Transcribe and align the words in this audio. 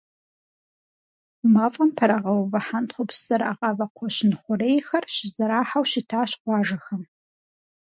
Мафӏэм 1.53 1.89
пэрагъэувэ 1.97 2.59
хьэнтхъупс 2.67 3.17
зэрагъавэ 3.25 3.85
кхъуэщын 3.93 4.31
хъурейхэр 4.41 5.03
щызэрахьэу 5.15 5.85
щытащ 5.91 6.31
къуажэхэм. 6.41 7.01